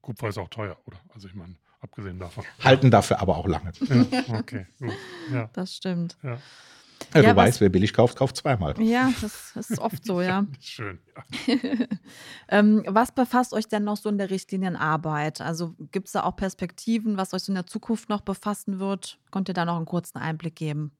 [0.00, 0.98] Kupfer ist auch teuer, oder?
[1.14, 2.44] Also ich meine, abgesehen davon.
[2.62, 3.72] Halten dafür aber auch lange.
[3.88, 4.04] Ja,
[4.38, 4.92] okay, gut.
[5.32, 5.48] Ja.
[5.54, 6.16] Das stimmt.
[6.22, 6.38] Ja.
[7.12, 8.80] Ja, ja, du weißt, wer billig kauft, kauft zweimal.
[8.80, 10.46] Ja, das ist oft so, ja.
[10.60, 10.98] Schön.
[11.46, 11.54] Ja.
[12.48, 15.40] ähm, was befasst euch denn noch so in der Richtlinienarbeit?
[15.40, 19.18] Also gibt es da auch Perspektiven, was euch so in der Zukunft noch befassen wird?
[19.30, 20.92] Könnt ihr da noch einen kurzen Einblick geben?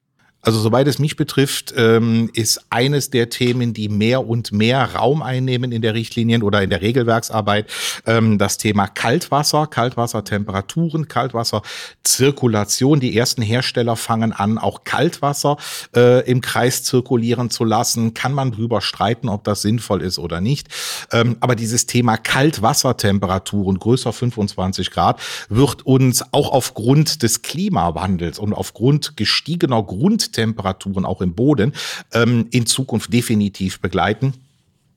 [0.44, 5.22] Also soweit es mich betrifft, ähm, ist eines der Themen, die mehr und mehr Raum
[5.22, 7.70] einnehmen in der Richtlinien oder in der Regelwerksarbeit,
[8.06, 13.00] ähm, das Thema Kaltwasser, Kaltwassertemperaturen, Kaltwasserzirkulation.
[13.00, 15.56] Die ersten Hersteller fangen an, auch Kaltwasser
[15.96, 18.12] äh, im Kreis zirkulieren zu lassen.
[18.12, 20.68] Kann man drüber streiten, ob das sinnvoll ist oder nicht.
[21.10, 28.52] Ähm, aber dieses Thema Kaltwassertemperaturen größer 25 Grad wird uns auch aufgrund des Klimawandels und
[28.52, 31.72] aufgrund gestiegener Grund Temperaturen auch im Boden
[32.12, 34.34] ähm, in Zukunft definitiv begleiten.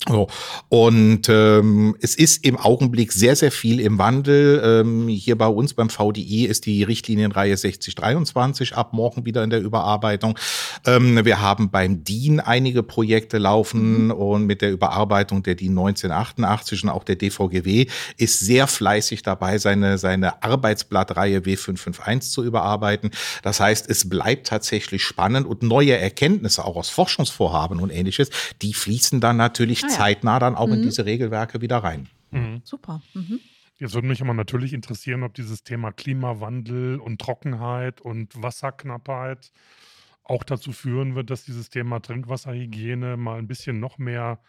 [0.05, 0.27] So.
[0.69, 4.61] Und ähm, es ist im Augenblick sehr, sehr viel im Wandel.
[4.63, 9.59] Ähm, hier bei uns beim VDI ist die Richtlinienreihe 6023 ab morgen wieder in der
[9.59, 10.37] Überarbeitung.
[10.85, 14.11] Ähm, wir haben beim DIN einige Projekte laufen mhm.
[14.11, 19.57] und mit der Überarbeitung der DIN 1988 und auch der DVGW ist sehr fleißig dabei,
[19.57, 23.11] seine, seine Arbeitsblattreihe W551 zu überarbeiten.
[23.41, 28.29] Das heißt, es bleibt tatsächlich spannend und neue Erkenntnisse auch aus Forschungsvorhaben und ähnliches,
[28.61, 29.95] die fließen dann natürlich ja.
[29.95, 30.73] zeitnah dann auch mhm.
[30.73, 32.07] in diese Regelwerke wieder rein.
[32.31, 32.61] Mhm.
[32.63, 33.01] Super.
[33.13, 33.39] Mhm.
[33.79, 39.51] Jetzt würde mich aber natürlich interessieren, ob dieses Thema Klimawandel und Trockenheit und Wasserknappheit
[40.23, 44.39] auch dazu führen wird, dass dieses Thema Trinkwasserhygiene mal ein bisschen noch mehr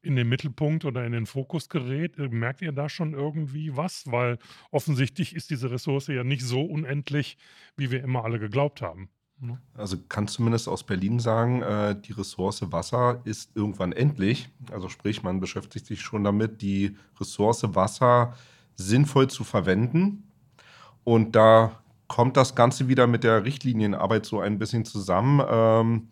[0.00, 2.18] in den Mittelpunkt oder in den Fokus gerät.
[2.18, 4.04] Merkt ihr da schon irgendwie was?
[4.06, 4.38] Weil
[4.70, 7.36] offensichtlich ist diese Ressource ja nicht so unendlich,
[7.76, 9.10] wie wir immer alle geglaubt haben.
[9.42, 9.58] Ne?
[9.74, 14.48] Also kann zumindest aus Berlin sagen, äh, die Ressource Wasser ist irgendwann endlich.
[14.70, 18.34] Also sprich, man beschäftigt sich schon damit, die Ressource Wasser
[18.76, 20.30] sinnvoll zu verwenden.
[21.02, 25.44] Und da kommt das Ganze wieder mit der Richtlinienarbeit so ein bisschen zusammen.
[25.48, 26.08] Ähm,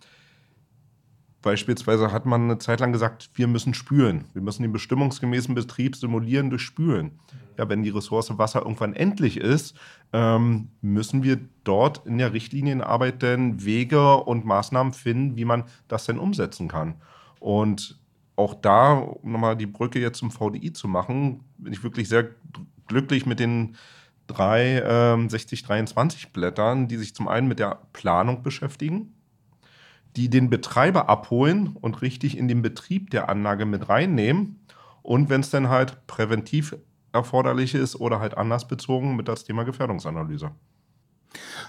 [1.42, 4.26] Beispielsweise hat man eine Zeit lang gesagt, wir müssen spülen.
[4.34, 7.18] Wir müssen den bestimmungsgemäßen Betrieb simulieren durch Spülen.
[7.56, 9.74] Ja, wenn die Ressource Wasser irgendwann endlich ist,
[10.12, 16.04] ähm, müssen wir dort in der Richtlinienarbeit denn Wege und Maßnahmen finden, wie man das
[16.04, 16.96] denn umsetzen kann.
[17.38, 17.98] Und
[18.36, 22.28] auch da, um nochmal die Brücke jetzt zum VDI zu machen, bin ich wirklich sehr
[22.86, 23.76] glücklich mit den
[24.26, 29.14] drei ähm, 6023 Blättern, die sich zum einen mit der Planung beschäftigen,
[30.16, 34.66] die den Betreiber abholen und richtig in den Betrieb der Anlage mit reinnehmen.
[35.02, 36.76] Und wenn es dann halt präventiv
[37.12, 40.50] erforderlich ist oder halt anders bezogen mit das Thema Gefährdungsanalyse.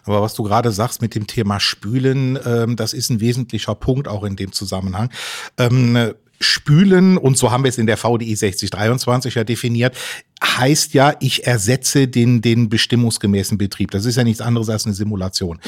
[0.06, 4.08] Aber was du gerade sagst mit dem Thema Spülen, ähm, das ist ein wesentlicher Punkt
[4.08, 5.12] auch in dem Zusammenhang.
[5.58, 9.96] Ähm, Spülen, und so haben wir es in der VDI 6023 ja definiert,
[10.44, 13.92] heißt ja, ich ersetze den, den bestimmungsgemäßen Betrieb.
[13.92, 15.60] Das ist ja nichts anderes als eine Simulation.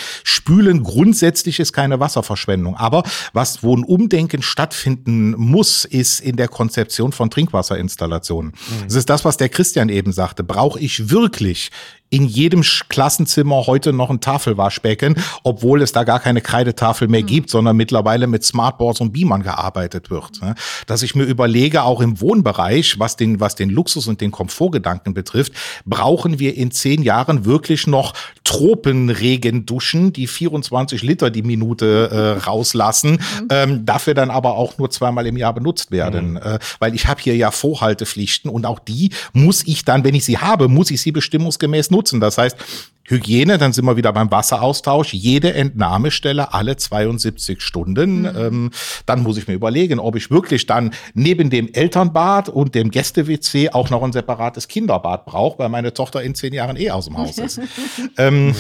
[0.44, 2.76] Spülen grundsätzlich ist keine Wasserverschwendung.
[2.76, 8.52] Aber was, wo ein Umdenken stattfinden muss, ist in der Konzeption von Trinkwasserinstallationen.
[8.52, 8.84] Mhm.
[8.84, 10.44] Das ist das, was der Christian eben sagte.
[10.44, 11.72] Brauche ich wirklich
[12.14, 17.26] in jedem Klassenzimmer heute noch ein Tafelwaschbecken, obwohl es da gar keine Kreidetafel mehr mhm.
[17.26, 20.40] gibt, sondern mittlerweile mit Smartboards und Beamern gearbeitet wird.
[20.40, 20.54] Ne?
[20.86, 25.16] Dass ich mir überlege, auch im Wohnbereich, was den, was den Luxus und den Komfortgedanken
[25.16, 25.54] betrifft,
[25.86, 33.14] brauchen wir in zehn Jahren wirklich noch Tropenregenduschen, die 24 Liter die Minute äh, rauslassen,
[33.14, 33.48] mhm.
[33.50, 36.32] ähm, dafür dann aber auch nur zweimal im Jahr benutzt werden.
[36.32, 36.38] Mhm.
[36.38, 40.26] Äh, weil ich habe hier ja Vorhaltepflichten und auch die muss ich dann, wenn ich
[40.26, 42.20] sie habe, muss ich sie bestimmungsgemäß nutzen nutzen.
[42.20, 42.58] Das heißt,
[43.06, 45.14] Hygiene, dann sind wir wieder beim Wasseraustausch.
[45.14, 48.22] Jede Entnahmestelle alle 72 Stunden.
[48.22, 48.38] Mhm.
[48.38, 48.72] Ähm,
[49.06, 53.72] dann muss ich mir überlegen, ob ich wirklich dann neben dem Elternbad und dem Gäste-WC
[53.72, 57.18] auch noch ein separates Kinderbad brauche, weil meine Tochter in zehn Jahren eh aus dem
[57.18, 57.60] Haus ist.
[58.18, 58.56] ähm, ja.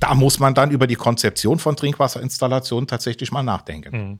[0.00, 3.96] Da muss man dann über die Konzeption von Trinkwasserinstallationen tatsächlich mal nachdenken.
[3.96, 4.18] Mhm.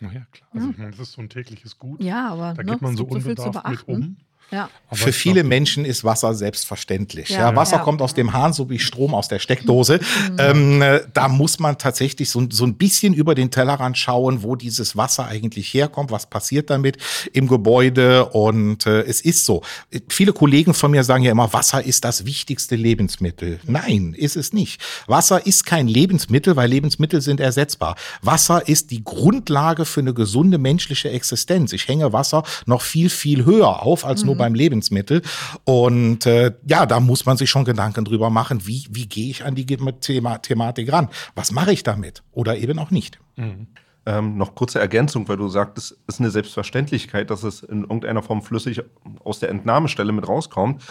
[0.00, 0.48] Na ja, klar.
[0.52, 2.02] Also, ich meine, das ist so ein tägliches Gut.
[2.02, 4.16] Ja, aber da ne, geht man so unbedarft mit um.
[4.52, 4.68] Ja.
[4.92, 7.30] Für viele Menschen ist Wasser selbstverständlich.
[7.30, 7.82] Ja, ja Wasser ja.
[7.82, 9.98] kommt aus dem Hahn, so wie Strom aus der Steckdose.
[9.98, 10.36] Mhm.
[10.38, 14.54] Ähm, äh, da muss man tatsächlich so, so ein bisschen über den Tellerrand schauen, wo
[14.54, 16.98] dieses Wasser eigentlich herkommt, was passiert damit
[17.32, 18.26] im Gebäude.
[18.26, 19.62] Und äh, es ist so.
[20.10, 23.60] Viele Kollegen von mir sagen ja immer, Wasser ist das wichtigste Lebensmittel.
[23.64, 24.82] Nein, ist es nicht.
[25.06, 27.96] Wasser ist kein Lebensmittel, weil Lebensmittel sind ersetzbar.
[28.20, 31.72] Wasser ist die Grundlage für eine gesunde menschliche Existenz.
[31.72, 34.26] Ich hänge Wasser noch viel, viel höher auf als mhm.
[34.26, 35.22] nur beim Lebensmittel.
[35.64, 39.44] Und äh, ja, da muss man sich schon Gedanken drüber machen, wie, wie gehe ich
[39.44, 41.08] an die Thema Thematik ran?
[41.34, 42.22] Was mache ich damit?
[42.32, 43.18] Oder eben auch nicht.
[43.36, 43.68] Mhm.
[44.04, 48.22] Ähm, noch kurze Ergänzung, weil du sagst, es ist eine Selbstverständlichkeit, dass es in irgendeiner
[48.22, 48.82] Form flüssig
[49.22, 50.82] aus der Entnahmestelle mit rauskommt.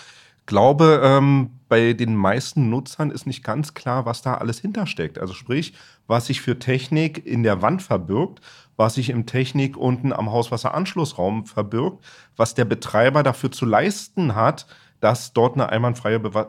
[0.46, 5.20] Glaube, ähm, bei den meisten Nutzern ist nicht ganz klar, was da alles hintersteckt.
[5.20, 5.74] Also sprich,
[6.12, 8.42] was sich für Technik in der Wand verbirgt
[8.82, 12.04] was sich im Technik unten am Hauswasseranschlussraum verbirgt,
[12.36, 14.66] was der Betreiber dafür zu leisten hat,
[15.02, 16.48] dass dort eine einwandfreie Be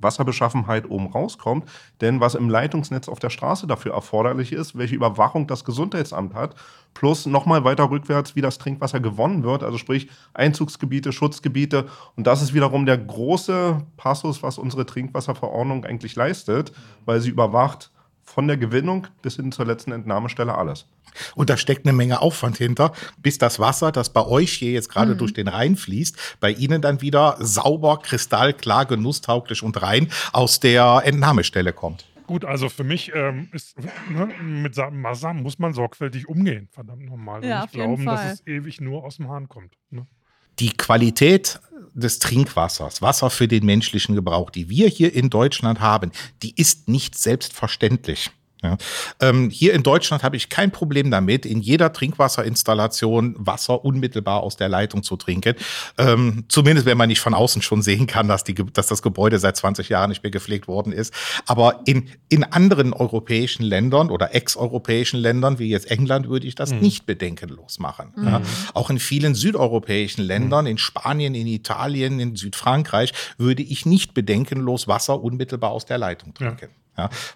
[0.00, 1.68] Wasserbeschaffenheit oben rauskommt.
[2.00, 6.54] Denn was im Leitungsnetz auf der Straße dafür erforderlich ist, welche Überwachung das Gesundheitsamt hat,
[6.94, 11.86] plus nochmal weiter rückwärts, wie das Trinkwasser gewonnen wird, also sprich Einzugsgebiete, Schutzgebiete.
[12.14, 16.70] Und das ist wiederum der große Passus, was unsere Trinkwasserverordnung eigentlich leistet,
[17.04, 17.90] weil sie überwacht
[18.28, 20.86] von der Gewinnung bis hin zur letzten Entnahmestelle alles.
[21.34, 24.90] Und da steckt eine Menge Aufwand hinter, bis das Wasser, das bei euch hier jetzt
[24.90, 25.18] gerade mhm.
[25.18, 31.02] durch den Rhein fließt, bei Ihnen dann wieder sauber, kristallklar, genusstauglich und rein aus der
[31.04, 32.06] Entnahmestelle kommt.
[32.26, 33.76] Gut, also für mich ähm, ist
[34.10, 37.42] ne, mit Wasser muss man sorgfältig umgehen, verdammt nochmal.
[37.42, 38.16] Ja, und nicht glauben, Fall.
[38.16, 39.72] dass es ewig nur aus dem Hahn kommt.
[39.90, 40.06] Ne?
[40.60, 41.60] die Qualität
[42.00, 46.88] des Trinkwassers, Wasser für den menschlichen Gebrauch, die wir hier in Deutschland haben, die ist
[46.88, 48.30] nicht selbstverständlich.
[48.62, 48.76] Ja.
[49.20, 54.56] Ähm, hier in Deutschland habe ich kein Problem damit, in jeder Trinkwasserinstallation Wasser unmittelbar aus
[54.56, 55.54] der Leitung zu trinken.
[55.96, 59.38] Ähm, zumindest wenn man nicht von außen schon sehen kann, dass, die, dass das Gebäude
[59.38, 61.14] seit 20 Jahren nicht mehr gepflegt worden ist.
[61.46, 66.72] Aber in, in anderen europäischen Ländern oder ex-europäischen Ländern, wie jetzt England, würde ich das
[66.72, 68.12] nicht bedenkenlos machen.
[68.22, 68.42] Ja.
[68.74, 74.88] Auch in vielen südeuropäischen Ländern, in Spanien, in Italien, in Südfrankreich, würde ich nicht bedenkenlos
[74.88, 76.58] Wasser unmittelbar aus der Leitung trinken.
[76.62, 76.68] Ja,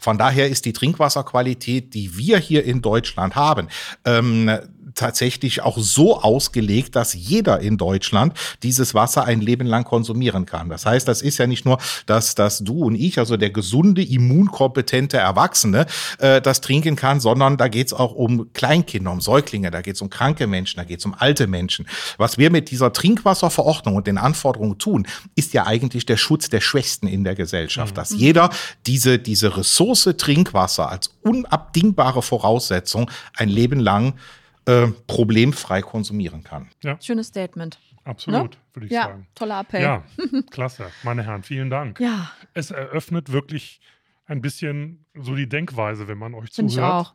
[0.01, 3.69] von daher ist die Trinkwasserqualität, die wir hier in Deutschland haben,
[4.05, 4.51] ähm,
[4.95, 10.69] tatsächlich auch so ausgelegt, dass jeder in Deutschland dieses Wasser ein Leben lang konsumieren kann.
[10.69, 14.03] Das heißt, das ist ja nicht nur, dass, dass du und ich, also der gesunde,
[14.03, 15.87] immunkompetente Erwachsene,
[16.19, 20.11] äh, das trinken kann, sondern da geht's auch um Kleinkinder, um Säuglinge, da geht's um
[20.11, 21.87] kranke Menschen, da geht's um alte Menschen.
[22.19, 26.61] Was wir mit dieser Trinkwasserverordnung und den Anforderungen tun, ist ja eigentlich der Schutz der
[26.61, 28.51] Schwächsten in der Gesellschaft, dass jeder
[28.87, 34.15] diese, diese Ressource Trinkwasser als unabdingbare Voraussetzung ein Leben lang
[34.67, 36.69] äh, problemfrei konsumieren kann.
[37.01, 37.79] Schönes Statement.
[38.05, 39.27] Absolut, würde ich ja, sagen.
[39.35, 39.83] toller Appell.
[39.83, 40.03] Ja,
[40.51, 40.87] klasse.
[41.05, 42.01] Meine Herren, vielen Dank.
[42.01, 43.81] Ja, Es eröffnet wirklich
[44.27, 46.93] ein bisschen so die Denkweise, wenn man euch finde ich zuhört.
[46.93, 47.15] auch.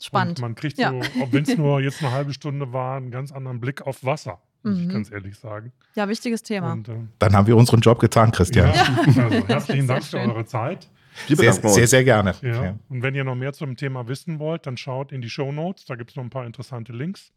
[0.00, 0.38] Spannend.
[0.38, 0.90] Und man kriegt Ja.
[0.90, 4.04] so, auch wenn es nur jetzt eine halbe Stunde war, einen ganz anderen Blick auf
[4.04, 4.88] Wasser, muss ich Mhm.
[4.92, 5.72] ganz ehrlich sagen.
[5.94, 6.72] Ja, wichtiges Thema.
[6.72, 8.72] Und, ähm, Dann haben wir unseren Job getan, Christian.
[8.74, 8.84] ja,
[9.24, 10.88] also herzlichen Dank für eure Zeit.
[11.26, 12.34] Wir Sehr, sehr, sehr gerne.
[12.42, 12.64] Ja.
[12.64, 12.74] Ja.
[12.88, 15.84] Und wenn ihr noch mehr zum Thema wissen wollt, dann schaut in die Show Notes.
[15.84, 17.32] Da gibt es noch ein paar interessante Links.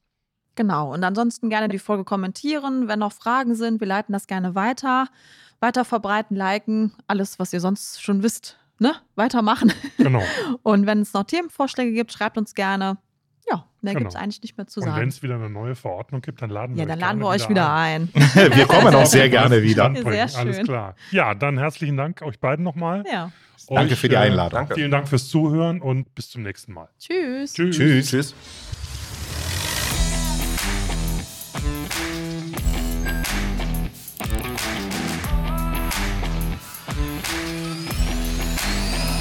[0.55, 0.93] Genau.
[0.93, 2.87] Und ansonsten gerne die Folge kommentieren.
[2.87, 5.07] Wenn noch Fragen sind, wir leiten das gerne weiter.
[5.59, 8.57] Weiter verbreiten, liken, alles, was ihr sonst schon wisst.
[8.79, 8.95] Ne?
[9.15, 9.73] Weitermachen.
[9.97, 10.23] Genau.
[10.63, 12.97] Und wenn es noch Themenvorschläge gibt, schreibt uns gerne.
[13.51, 14.03] Ja, mehr Genau.
[14.05, 15.07] gibt es eigentlich nicht mehr zu Und wenn sagen.
[15.09, 17.49] es wieder eine neue Verordnung gibt, dann laden wir Ja, euch dann laden wir euch
[17.49, 18.09] wieder ein.
[18.13, 19.91] Wir kommen auch sehr gerne wieder.
[19.95, 20.39] Sehr schön.
[20.39, 20.95] Alles klar.
[21.11, 23.03] Ja, dann herzlichen Dank euch beiden nochmal.
[23.11, 23.31] Ja.
[23.69, 24.59] Danke für die äh, Einladung.
[24.59, 24.75] Danke.
[24.75, 26.89] Vielen Dank fürs Zuhören und bis zum nächsten Mal.
[26.99, 27.53] Tschüss.
[27.53, 27.75] Tschüss.
[27.77, 28.09] Tschüss.
[28.09, 28.35] Tschüss.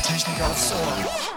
[0.03, 1.28] Technik aufs Ohr.